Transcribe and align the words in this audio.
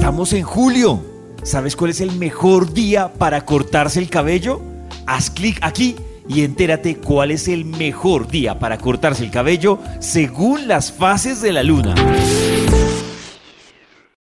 Estamos 0.00 0.32
en 0.32 0.44
julio. 0.44 0.98
¿Sabes 1.42 1.76
cuál 1.76 1.90
es 1.90 2.00
el 2.00 2.12
mejor 2.12 2.72
día 2.72 3.12
para 3.12 3.44
cortarse 3.44 4.00
el 4.00 4.08
cabello? 4.08 4.62
Haz 5.04 5.28
clic 5.28 5.58
aquí 5.60 5.94
y 6.26 6.40
entérate 6.40 6.96
cuál 6.96 7.30
es 7.30 7.48
el 7.48 7.66
mejor 7.66 8.26
día 8.26 8.58
para 8.58 8.78
cortarse 8.78 9.22
el 9.22 9.30
cabello 9.30 9.78
según 9.98 10.68
las 10.68 10.90
fases 10.90 11.42
de 11.42 11.52
la 11.52 11.62
luna. 11.62 11.94